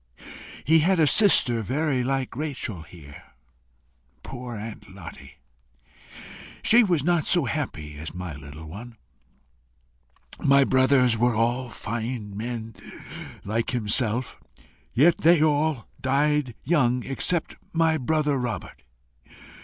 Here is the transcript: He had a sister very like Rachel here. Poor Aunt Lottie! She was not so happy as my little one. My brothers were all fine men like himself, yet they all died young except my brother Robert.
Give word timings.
He 0.65 0.79
had 0.79 0.99
a 0.99 1.05
sister 1.05 1.61
very 1.61 2.03
like 2.03 2.35
Rachel 2.35 2.81
here. 2.81 3.21
Poor 4.23 4.55
Aunt 4.57 4.89
Lottie! 4.95 5.35
She 6.63 6.83
was 6.83 7.03
not 7.03 7.27
so 7.27 7.45
happy 7.45 7.99
as 7.99 8.11
my 8.11 8.35
little 8.35 8.65
one. 8.65 8.97
My 10.39 10.63
brothers 10.63 11.19
were 11.19 11.35
all 11.35 11.69
fine 11.69 12.35
men 12.35 12.73
like 13.43 13.69
himself, 13.69 14.39
yet 14.91 15.19
they 15.19 15.43
all 15.43 15.87
died 16.01 16.55
young 16.63 17.03
except 17.03 17.57
my 17.71 17.99
brother 17.99 18.39
Robert. 18.39 18.81